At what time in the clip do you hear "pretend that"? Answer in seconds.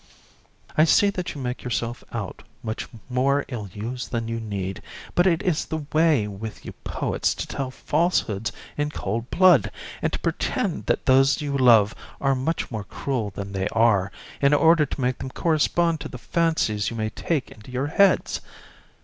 10.17-11.05